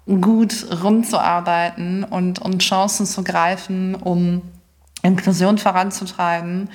[0.08, 4.42] gut rumzuarbeiten und, und Chancen zu greifen, um
[5.04, 6.70] Inklusion voranzutreiben.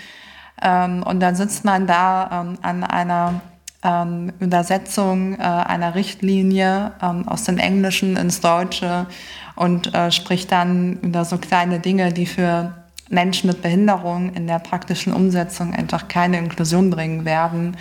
[0.62, 3.40] Ähm, und dann sitzt man da ähm, an einer
[3.87, 9.07] ähm, Übersetzung äh, einer Richtlinie ähm, aus dem Englischen ins Deutsche
[9.55, 12.75] und äh, spricht dann über so kleine Dinge, die für
[13.09, 17.77] Menschen mit Behinderung in der praktischen Umsetzung einfach keine Inklusion bringen werden.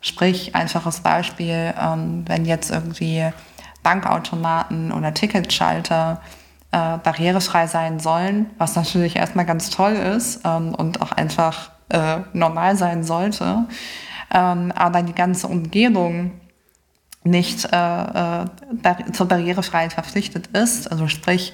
[0.00, 3.26] Sprich, einfaches Beispiel, ähm, wenn jetzt irgendwie
[3.82, 6.20] Bankautomaten oder Ticketschalter
[6.70, 12.18] äh, barrierefrei sein sollen, was natürlich erstmal ganz toll ist ähm, und auch einfach äh,
[12.32, 13.64] normal sein sollte,
[14.32, 16.32] ähm, aber die ganze Umgebung
[17.22, 18.44] nicht äh, äh
[19.12, 21.52] zur Barrierefreiheit verpflichtet ist, also sprich,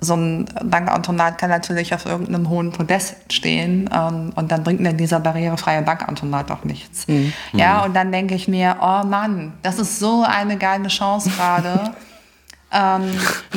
[0.00, 4.94] so ein Bankautomat kann natürlich auf irgendeinem hohen Podest stehen ähm, und dann bringt mir
[4.94, 7.06] dieser barrierefreie Bankautomat auch nichts.
[7.06, 7.32] Mhm.
[7.52, 11.94] Ja, und dann denke ich mir, oh Mann, das ist so eine geile Chance gerade,
[12.72, 13.10] ähm,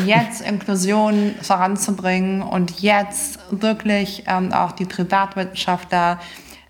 [0.05, 6.19] jetzt Inklusion voranzubringen und jetzt wirklich ähm, auch die Privatwirtschaft da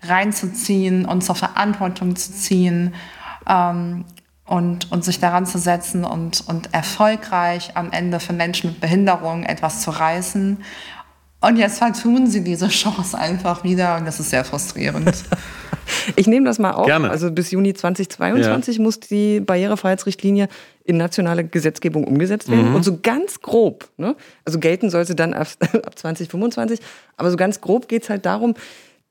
[0.08, 2.94] reinzuziehen und zur Verantwortung zu ziehen.
[3.48, 4.04] Ähm,
[4.46, 9.44] und, und sich daran zu setzen und, und erfolgreich am Ende für Menschen mit Behinderung
[9.44, 10.58] etwas zu reißen.
[11.40, 15.14] Und jetzt vertun sie diese Chance einfach wieder und das ist sehr frustrierend.
[16.16, 16.86] Ich nehme das mal auf.
[16.86, 17.10] Gerne.
[17.10, 18.82] Also bis Juni 2022 ja.
[18.82, 20.48] muss die Barrierefreiheitsrichtlinie
[20.84, 22.70] in nationale Gesetzgebung umgesetzt werden.
[22.70, 22.74] Mhm.
[22.74, 26.80] Und so ganz grob, ne, also gelten soll sie dann ab, ab 2025,
[27.18, 28.54] aber so ganz grob geht es halt darum,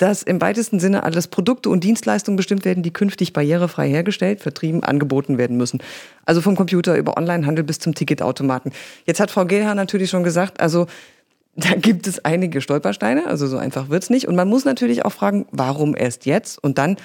[0.04, 4.84] dass im weitesten Sinne alles Produkte und Dienstleistungen bestimmt werden, die künftig barrierefrei hergestellt, vertrieben,
[4.84, 5.82] angeboten werden müssen.
[6.26, 8.74] Also vom Computer über Onlinehandel bis zum Ticketautomaten.
[9.06, 10.88] Jetzt hat Frau Gehlhahn natürlich schon gesagt, also
[11.56, 14.28] da gibt es einige Stolpersteine, also so einfach wird's nicht.
[14.28, 16.62] Und man muss natürlich auch fragen, warum erst jetzt?
[16.62, 16.98] Und dann,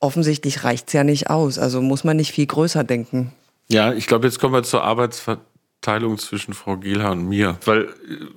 [0.00, 1.60] offensichtlich reicht's ja nicht aus.
[1.60, 3.30] Also muss man nicht viel größer denken.
[3.68, 5.51] Ja, ich glaube, jetzt kommen wir zur Arbeitsverteilung
[5.82, 7.58] Teilung zwischen Frau Gehlha und mir.
[7.66, 7.88] Weil,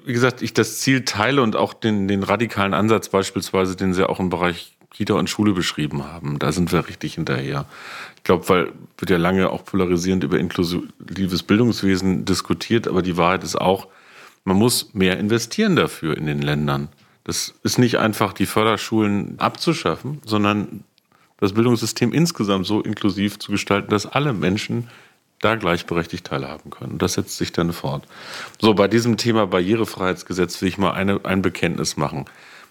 [0.05, 4.07] wie gesagt, ich das Ziel teile und auch den, den radikalen Ansatz beispielsweise, den Sie
[4.07, 6.39] auch im Bereich Kita und Schule beschrieben haben.
[6.39, 7.65] Da sind wir richtig hinterher.
[8.15, 13.43] Ich glaube, weil wird ja lange auch polarisierend über inklusives Bildungswesen diskutiert, aber die Wahrheit
[13.43, 13.87] ist auch,
[14.45, 16.89] man muss mehr investieren dafür in den Ländern.
[17.25, 20.83] Das ist nicht einfach, die Förderschulen abzuschaffen, sondern
[21.37, 24.87] das Bildungssystem insgesamt so inklusiv zu gestalten, dass alle Menschen
[25.41, 26.93] da gleichberechtigt teilhaben können.
[26.93, 28.07] Und das setzt sich dann fort.
[28.59, 32.25] So, bei diesem Thema Barrierefreiheitsgesetz will ich mal eine, ein Bekenntnis machen.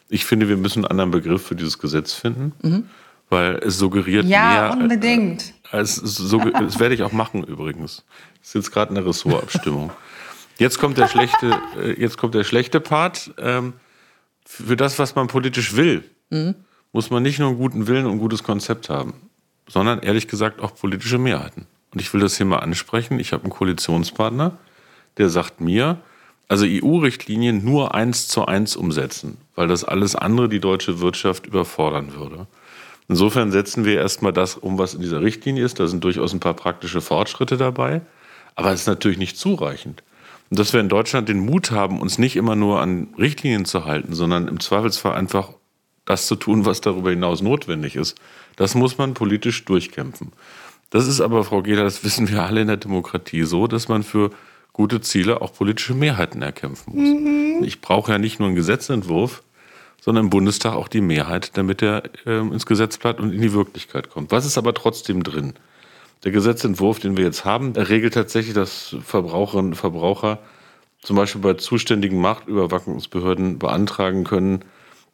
[0.09, 2.89] Ich finde, wir müssen einen anderen Begriff für dieses Gesetz finden, mhm.
[3.29, 4.57] weil es suggeriert ja, mehr.
[4.57, 5.55] Ja, unbedingt.
[5.71, 8.05] Äh, als, so, das werde ich auch machen übrigens.
[8.41, 9.91] Das ist jetzt gerade eine Ressortabstimmung.
[10.59, 13.33] Jetzt kommt der schlechte, äh, jetzt kommt der schlechte Part.
[13.39, 13.75] Ähm,
[14.45, 16.55] für das, was man politisch will, mhm.
[16.93, 19.15] muss man nicht nur einen guten Willen und ein gutes Konzept haben,
[19.69, 21.67] sondern ehrlich gesagt auch politische Mehrheiten.
[21.95, 23.21] Und ich will das hier mal ansprechen.
[23.21, 24.59] Ich habe einen Koalitionspartner,
[25.17, 25.99] der sagt mir,
[26.49, 32.15] also EU-Richtlinien nur eins zu eins umsetzen, weil das alles andere die deutsche Wirtschaft überfordern
[32.15, 32.47] würde.
[33.09, 35.79] Insofern setzen wir erstmal das um, was in dieser Richtlinie ist.
[35.79, 38.03] Da sind durchaus ein paar praktische Fortschritte dabei,
[38.57, 40.03] aber es ist natürlich nicht zureichend.
[40.51, 43.85] Und dass wir in Deutschland den Mut haben, uns nicht immer nur an Richtlinien zu
[43.85, 45.51] halten, sondern im Zweifelsfall einfach
[46.05, 48.19] das zu tun, was darüber hinaus notwendig ist,
[48.57, 50.33] das muss man politisch durchkämpfen.
[50.91, 54.03] Das ist aber, Frau Gehler, das wissen wir alle in der Demokratie so, dass man
[54.03, 54.31] für
[54.73, 57.09] gute Ziele auch politische Mehrheiten erkämpfen muss.
[57.09, 57.65] Mhm.
[57.65, 59.43] Ich brauche ja nicht nur einen Gesetzentwurf,
[60.01, 64.11] sondern im Bundestag auch die Mehrheit, damit er äh, ins Gesetzblatt und in die Wirklichkeit
[64.11, 64.33] kommt.
[64.33, 65.55] Was ist aber trotzdem drin?
[66.25, 70.41] Der Gesetzentwurf, den wir jetzt haben, regelt tatsächlich, dass Verbraucherinnen und Verbraucher
[71.03, 74.65] zum Beispiel bei zuständigen Machtüberwachungsbehörden beantragen können,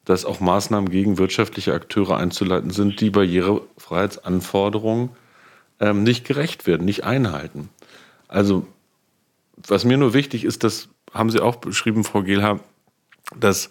[0.04, 5.10] dass auch Maßnahmen gegen wirtschaftliche Akteure einzuleiten sind, die Barrierefreiheitsanforderungen
[5.80, 7.68] ähm, nicht gerecht werden, nicht einhalten.
[8.28, 8.66] Also
[9.66, 12.60] was mir nur wichtig ist, das haben Sie auch beschrieben, Frau Gehlhaar,
[13.38, 13.70] dass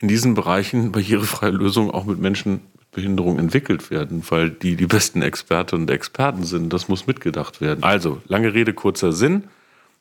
[0.00, 4.86] in diesen Bereichen barrierefreie Lösungen auch mit Menschen mit Behinderung entwickelt werden, weil die die
[4.86, 6.72] besten Expertinnen und Experten sind.
[6.72, 7.82] Das muss mitgedacht werden.
[7.82, 9.44] Also, lange Rede, kurzer Sinn.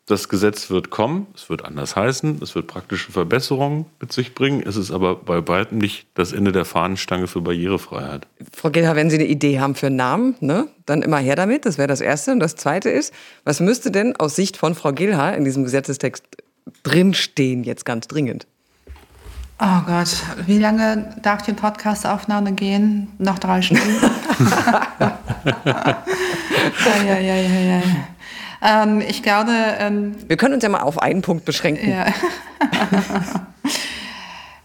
[0.09, 4.63] Das Gesetz wird kommen, es wird anders heißen, es wird praktische Verbesserungen mit sich bringen.
[4.65, 8.25] Es ist aber bei weitem nicht das Ende der Fahnenstange für Barrierefreiheit.
[8.55, 11.65] Frau Gelher, wenn Sie eine Idee haben für einen Namen, ne, dann immer her damit.
[11.65, 12.31] Das wäre das Erste.
[12.31, 16.23] Und das Zweite ist, was müsste denn aus Sicht von Frau Gilha in diesem Gesetzestext
[16.83, 18.47] drinstehen, jetzt ganz dringend?
[19.59, 23.09] Oh Gott, wie lange darf die Podcastaufnahme gehen?
[23.17, 23.83] Noch drei Stunden?
[25.65, 27.81] ja, ja, ja, ja, ja.
[28.61, 29.51] Ähm, ich glaube.
[29.79, 31.89] Ähm, Wir können uns ja mal auf einen Punkt beschränken.
[31.89, 32.07] Ja.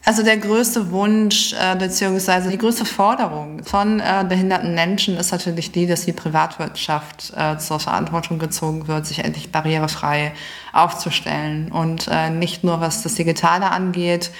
[0.04, 5.70] Also der größte Wunsch äh, beziehungsweise die größte Forderung von äh, behinderten Menschen ist natürlich
[5.70, 10.32] die, dass die Privatwirtschaft äh, zur Verantwortung gezogen wird, sich endlich barrierefrei
[10.72, 14.32] aufzustellen und äh, nicht nur was das Digitale angeht,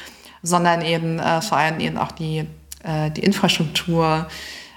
[0.43, 2.45] sondern eben äh, vor allem eben auch die,
[2.83, 4.27] äh, die Infrastruktur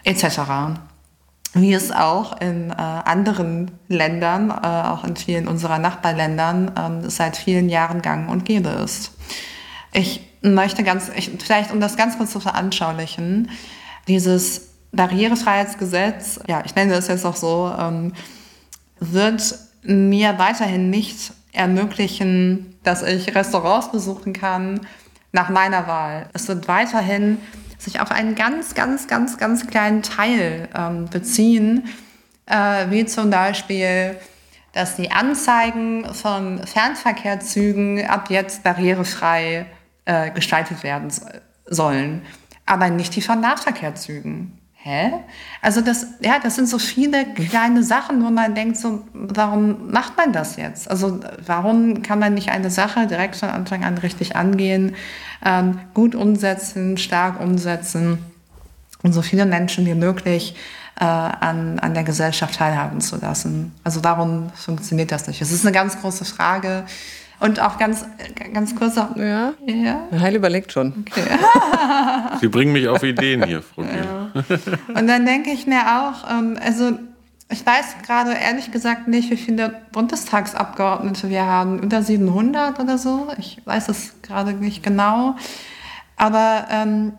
[0.04, 0.78] etc
[1.56, 7.38] wie es auch in äh, anderen Ländern, äh, auch in vielen unserer Nachbarländern, äh, seit
[7.38, 9.14] vielen Jahren gang und gäbe ist.
[9.94, 13.50] Ich möchte ganz, ich, vielleicht um das ganz kurz zu veranschaulichen,
[14.10, 18.14] dieses Barrierefreiheitsgesetz, ja, ich nenne es jetzt auch so, ähm,
[19.00, 24.82] wird mir weiterhin nicht ermöglichen, dass ich Restaurants besuchen kann
[25.32, 26.28] nach meiner Wahl.
[26.34, 27.38] Es wird weiterhin
[27.86, 31.88] sich auf einen ganz, ganz, ganz, ganz kleinen Teil ähm, beziehen,
[32.48, 34.18] äh, wie zum Beispiel,
[34.74, 39.68] dass die Anzeigen von Fernverkehrszügen ab jetzt barrierefrei
[40.04, 41.10] äh, gestaltet werden
[41.66, 42.22] sollen,
[42.66, 44.60] aber nicht die von Nahverkehrszügen.
[44.88, 45.14] Hä?
[45.64, 50.16] Also das, ja, das sind so viele kleine Sachen, wo man denkt, so, warum macht
[50.16, 50.92] man das jetzt?
[50.92, 54.96] Also warum kann man nicht eine Sache direkt von Anfang an richtig angehen,
[55.44, 58.20] ähm, gut umsetzen, stark umsetzen
[59.02, 60.56] und so viele Menschen wie möglich
[61.00, 63.74] äh, an, an der Gesellschaft teilhaben zu lassen?
[63.84, 65.42] Also warum funktioniert das nicht?
[65.42, 66.84] Es ist eine ganz große Frage.
[67.40, 68.06] Und auch ganz,
[68.54, 68.96] ganz kurz.
[68.96, 69.54] Ja.
[69.66, 70.08] ja.
[70.20, 71.06] Heil überlegt schon.
[71.08, 71.24] Okay.
[72.40, 74.32] Sie bringen mich auf Ideen hier, Frau ja.
[75.00, 76.98] Und dann denke ich mir auch, ähm, also
[77.52, 81.80] ich weiß gerade ehrlich gesagt nicht, wie viele Bundestagsabgeordnete wir haben.
[81.80, 83.28] Unter 700 oder so.
[83.38, 85.36] Ich weiß es gerade nicht genau.
[86.16, 87.14] Aber ähm,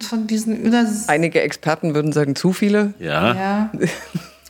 [0.00, 0.84] von diesen über...
[1.08, 2.94] Einige Experten würden sagen, zu viele.
[2.98, 3.34] Ja.
[3.34, 3.70] ja.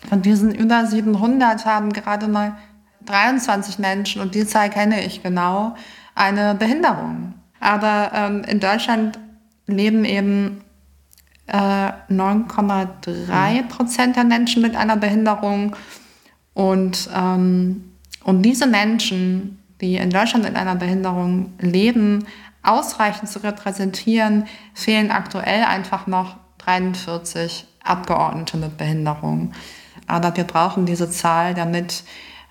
[0.08, 2.56] Von diesen über 700 haben gerade mal
[3.06, 5.74] 23 Menschen, und die Zahl kenne ich genau,
[6.14, 7.34] eine Behinderung.
[7.60, 9.18] Aber ähm, in Deutschland
[9.66, 10.62] leben eben
[11.46, 11.56] äh,
[12.10, 15.76] 9,3 Prozent der Menschen mit einer Behinderung.
[16.52, 17.90] Und, ähm,
[18.22, 22.26] um diese Menschen, die in Deutschland mit einer Behinderung leben,
[22.62, 29.52] ausreichend zu repräsentieren, fehlen aktuell einfach noch 43 Abgeordnete mit Behinderung.
[30.06, 32.04] Aber wir brauchen diese Zahl, damit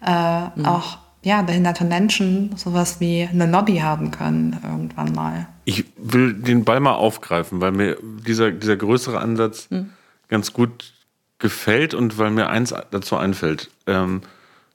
[0.06, 0.66] äh, mhm.
[0.66, 5.48] auch ja, behinderte Menschen sowas wie eine Lobby haben können irgendwann mal.
[5.66, 9.92] Ich will den Ball mal aufgreifen, weil mir dieser, dieser größere Ansatz mhm.
[10.28, 10.94] ganz gut
[11.40, 13.70] gefällt und weil mir eins dazu einfällt.
[13.88, 14.22] Ähm,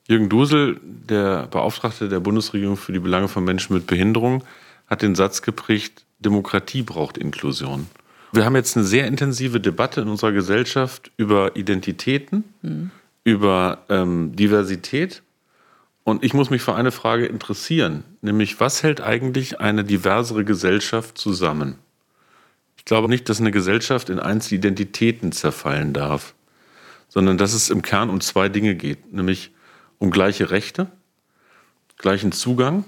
[0.06, 4.42] Jürgen Dusel, der Beauftragte der Bundesregierung für die Belange von Menschen mit Behinderung,
[4.86, 7.88] hat den Satz geprägt, Demokratie braucht Inklusion.
[8.32, 12.90] Wir haben jetzt eine sehr intensive Debatte in unserer Gesellschaft über Identitäten, mhm
[13.28, 15.22] über ähm, Diversität.
[16.04, 21.18] Und ich muss mich für eine Frage interessieren, nämlich was hält eigentlich eine diversere Gesellschaft
[21.18, 21.78] zusammen?
[22.78, 26.34] Ich glaube nicht, dass eine Gesellschaft in einzelne Identitäten zerfallen darf,
[27.08, 29.50] sondern dass es im Kern um zwei Dinge geht, nämlich
[29.98, 30.86] um gleiche Rechte,
[31.98, 32.84] gleichen Zugang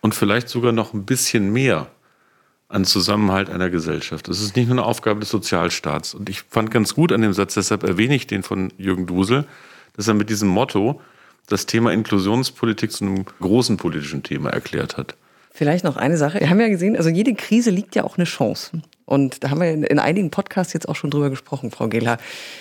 [0.00, 1.88] und vielleicht sogar noch ein bisschen mehr
[2.68, 4.28] an Zusammenhalt einer Gesellschaft.
[4.28, 6.14] Das ist nicht nur eine Aufgabe des Sozialstaats.
[6.14, 9.44] Und ich fand ganz gut an dem Satz, deshalb erwähne ich den von Jürgen Dusel,
[9.96, 11.00] dass er mit diesem Motto
[11.48, 15.16] das Thema Inklusionspolitik zu einem großen politischen Thema erklärt hat.
[15.52, 16.40] Vielleicht noch eine Sache.
[16.40, 18.82] Wir haben ja gesehen, also jede Krise liegt ja auch eine Chance.
[19.04, 22.18] Und da haben wir in, einigen Podcasts jetzt auch schon drüber gesprochen, Frau Gehler.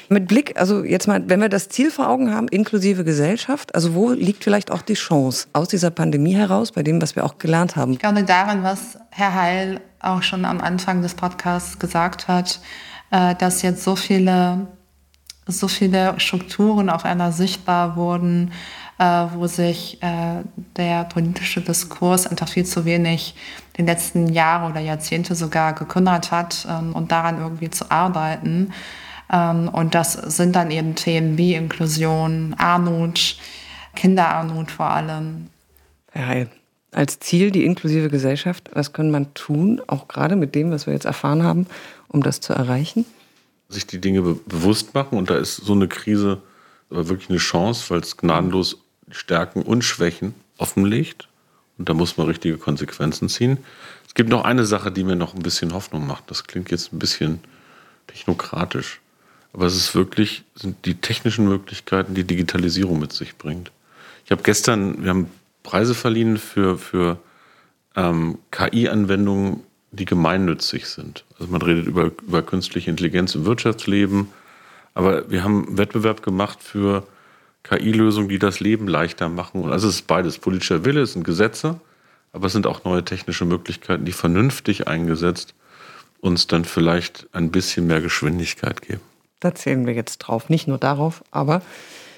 [0.10, 3.94] Mit Blick, also jetzt mal, wenn wir das Ziel vor Augen haben, inklusive Gesellschaft, also
[3.94, 7.38] wo liegt vielleicht auch die Chance aus dieser Pandemie heraus, bei dem, was wir auch
[7.38, 7.94] gelernt haben?
[7.94, 12.60] Ich glaube daran, was Herr Heil auch schon am Anfang des Podcasts gesagt hat,
[13.12, 14.68] äh, dass jetzt so viele
[15.50, 18.52] so viele Strukturen auf einmal sichtbar wurden,
[19.00, 20.44] äh, wo sich äh,
[20.78, 23.36] der politische Diskurs einfach viel zu wenig
[23.78, 28.74] den letzten Jahren oder Jahrzehnte sogar gekümmert hat ähm, und daran irgendwie zu arbeiten.
[29.32, 33.38] Ähm, und das sind dann eben Themen wie Inklusion, Armut,
[33.96, 35.48] Kinderarmut vor allem.
[36.12, 36.50] Herr Heil,
[36.92, 40.94] als Ziel die inklusive Gesellschaft, was kann man tun, auch gerade mit dem, was wir
[40.94, 41.68] jetzt erfahren haben,
[42.08, 43.06] um das zu erreichen?
[43.70, 46.42] Sich die Dinge be bewusst machen und da ist so eine Krise
[46.90, 48.78] aber wirklich eine Chance, weil es gnadenlos
[49.12, 51.28] Stärken und Schwächen offenlegt
[51.78, 53.60] und da muss man richtige Konsequenzen ziehen.
[54.06, 56.30] Es gibt noch eine Sache, die mir noch ein bisschen Hoffnung macht.
[56.30, 57.40] Das klingt jetzt ein bisschen
[58.08, 59.00] technokratisch.
[59.54, 63.72] Aber es ist wirklich, sind die technischen Möglichkeiten, die Digitalisierung mit sich bringt.
[64.26, 65.32] Ich habe gestern, wir haben
[65.64, 67.20] Preise verliehen für, für
[67.96, 69.62] ähm, KI-Anwendungen,
[70.00, 71.26] die gemeinnützig sind.
[71.40, 74.30] Also man redet über, über künstliche Intelligenz im Wirtschaftsleben,
[74.94, 77.06] aber wir haben einen Wettbewerb gemacht für
[77.64, 79.62] KI-Lösungen, die das Leben leichter machen.
[79.62, 80.40] Und also es ist beides.
[80.40, 81.80] Politischer Wille, es sind Gesetze,
[82.34, 85.54] aber es sind auch neue technische Möglichkeiten, die vernünftig eingesetzt
[86.22, 89.02] uns dann vielleicht ein bisschen mehr Geschwindigkeit geben.
[89.40, 90.50] Da zählen wir jetzt drauf.
[90.50, 91.62] Nicht nur darauf, aber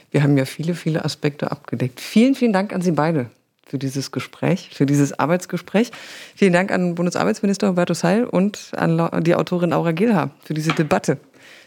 [0.10, 2.00] wir haben ja viele, viele Aspekte abgedeckt.
[2.00, 3.30] Vielen, vielen Dank an Sie beide
[3.72, 5.92] für dieses Gespräch, für dieses Arbeitsgespräch.
[6.36, 11.20] Vielen Dank an Bundesarbeitsminister Hubertus Heil und an die Autorin Aura Gilha für diese Debatte.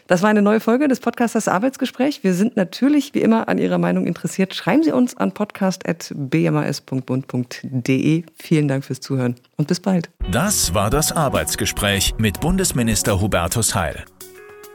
[0.05, 2.23] Das war eine neue Folge des Podcasts Arbeitsgespräch.
[2.23, 4.53] Wir sind natürlich wie immer an Ihrer Meinung interessiert.
[4.53, 8.23] Schreiben Sie uns an podcast.bmas.bund.de.
[8.35, 10.11] Vielen Dank fürs Zuhören und bis bald.
[10.31, 14.05] Das war das Arbeitsgespräch mit Bundesminister Hubertus Heil.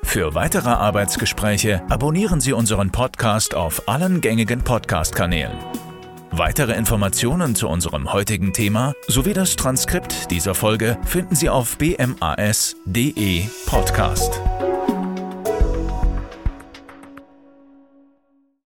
[0.03, 5.53] Für weitere Arbeitsgespräche abonnieren Sie unseren Podcast auf allen gängigen Podcast-Kanälen.
[6.33, 13.45] Weitere Informationen zu unserem heutigen Thema sowie das Transkript dieser Folge finden Sie auf bmas.de
[13.66, 14.41] Podcast.